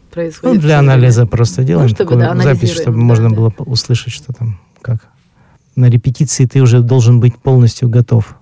[0.10, 0.62] Ну, происходит.
[0.62, 0.94] для всё время.
[0.94, 3.36] анализа просто делаем чтобы, такую да, запись, чтобы да, можно да.
[3.36, 5.08] было услышать, что там, как.
[5.76, 8.36] На репетиции ты уже должен быть полностью готов.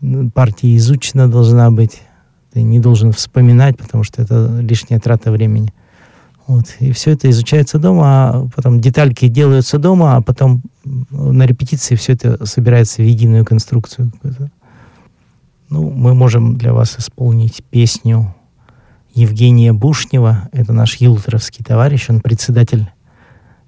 [0.00, 2.02] Ну, Партия изучена должна быть.
[2.52, 5.72] Ты не должен вспоминать, потому что это лишняя трата времени.
[6.46, 6.66] Вот.
[6.78, 10.62] И все это изучается дома, а потом детальки делаются дома, а потом
[11.10, 14.12] на репетиции все это собирается в единую конструкцию.
[15.68, 18.34] Ну, мы можем для вас исполнить песню
[19.16, 20.50] Евгения Бушнева.
[20.52, 22.90] Это наш елутеровский товарищ, он председатель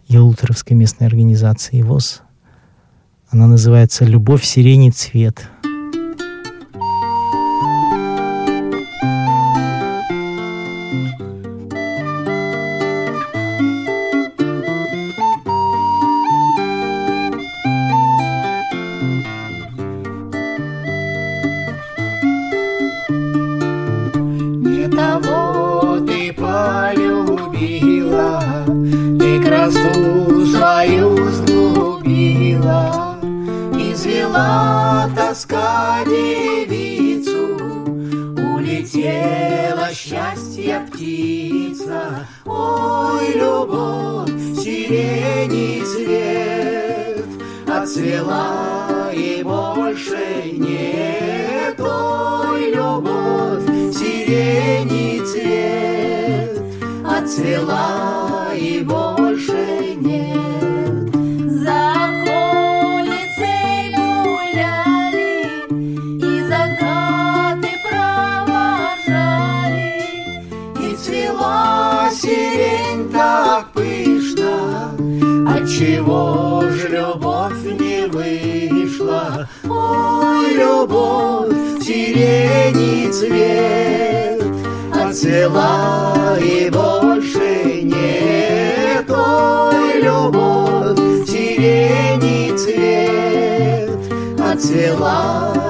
[0.06, 2.20] Елутеровской местной организации ВОЗ.
[3.30, 5.48] Она называется «Любовь, сирени, цвет».
[38.78, 42.26] Улетела счастье птица.
[42.44, 47.26] Ой, любовь, сирени цвет,
[47.68, 51.80] отцвела и больше нет.
[51.80, 56.62] Ой, любовь, сирени цвет,
[57.04, 59.17] отцвела и больше
[75.78, 79.48] Отчего ж любовь не вышла?
[79.62, 84.42] Ой, любовь, сирени цвет,
[84.92, 89.08] Отцвела и больше нет.
[89.08, 90.98] Ой, любовь,
[91.28, 94.00] сирени цвет,
[94.40, 95.67] Отцвела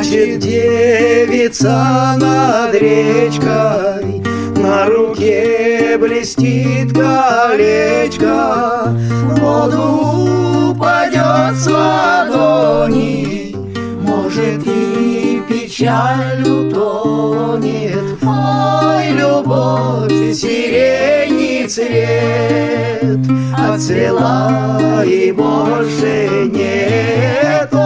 [0.00, 4.22] Плачет девица над речкой,
[4.56, 13.54] На руке блестит колечко, В воду упадет с ладони,
[14.00, 18.22] Может и печаль утонет.
[18.22, 23.18] Ой, любовь, сирени цвет,
[23.54, 27.79] Отцвела и больше нет.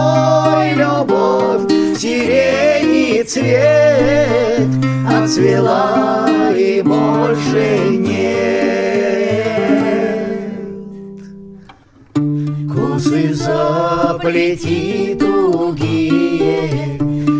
[1.97, 4.67] Сирени цвет,
[5.09, 8.35] Отцвела и больше нет.
[12.69, 16.99] Косы заплети тугие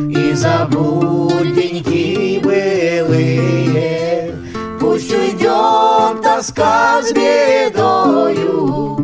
[0.10, 4.32] И забудь деньки былые
[4.80, 8.96] Пусть уйдет тоска с бедою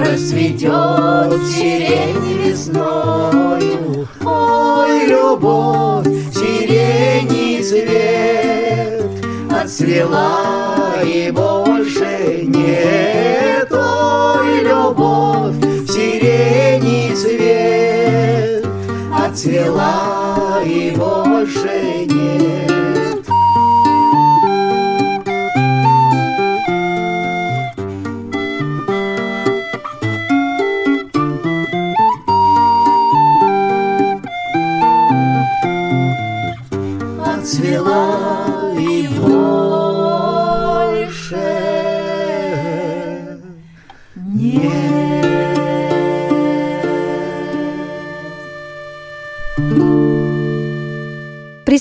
[0.00, 4.08] Расцветет сирень весною.
[4.24, 9.04] Ой, любовь, сирени цвет.
[9.52, 13.70] Отцвела и больше нет.
[13.70, 18.66] Ой, любовь сирени цвет.
[19.14, 22.79] Отцвела и больше нет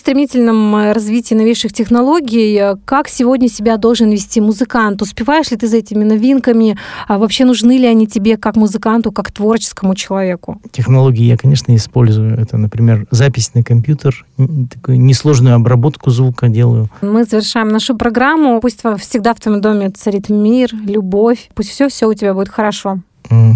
[0.09, 5.03] стремительном э, развитии новейших технологий, э, как сегодня себя должен вести музыкант?
[5.03, 6.77] Успеваешь ли ты за этими новинками?
[7.07, 10.59] А вообще нужны ли они тебе как музыканту, как творческому человеку?
[10.71, 12.39] Технологии я, конечно, использую.
[12.39, 14.25] Это, например, запись на компьютер,
[14.73, 16.89] такую несложную обработку звука делаю.
[17.01, 18.59] Мы завершаем нашу программу.
[18.61, 21.51] Пусть всегда в твоем доме царит мир, любовь.
[21.53, 22.97] Пусть все-все у тебя будет хорошо.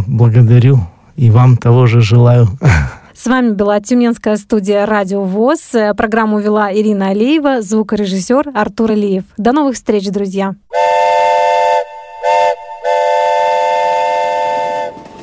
[0.05, 0.81] Благодарю.
[1.15, 2.47] И вам того же желаю.
[3.15, 5.71] С вами была Тюменская студия «Радио ВОЗ».
[5.95, 9.23] Программу вела Ирина Алиева, звукорежиссер Артур Алиев.
[9.37, 10.55] До новых встреч, друзья!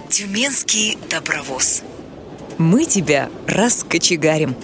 [0.08, 1.82] Тюменский добровоз.
[2.58, 4.54] Мы тебя раскочегарим.